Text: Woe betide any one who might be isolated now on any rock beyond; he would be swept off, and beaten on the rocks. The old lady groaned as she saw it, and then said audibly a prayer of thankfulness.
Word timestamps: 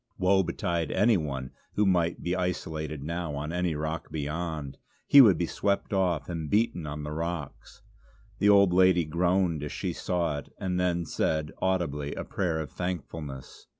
Woe 0.17 0.41
betide 0.41 0.89
any 0.91 1.15
one 1.15 1.51
who 1.73 1.85
might 1.85 2.23
be 2.23 2.35
isolated 2.35 3.03
now 3.03 3.35
on 3.35 3.53
any 3.53 3.75
rock 3.75 4.09
beyond; 4.11 4.79
he 5.05 5.21
would 5.21 5.37
be 5.37 5.45
swept 5.45 5.93
off, 5.93 6.27
and 6.27 6.49
beaten 6.49 6.87
on 6.87 7.03
the 7.03 7.11
rocks. 7.11 7.83
The 8.39 8.49
old 8.49 8.73
lady 8.73 9.05
groaned 9.05 9.61
as 9.61 9.71
she 9.71 9.93
saw 9.93 10.39
it, 10.39 10.51
and 10.57 10.79
then 10.79 11.05
said 11.05 11.51
audibly 11.61 12.15
a 12.15 12.23
prayer 12.23 12.59
of 12.59 12.71
thankfulness. 12.71 13.67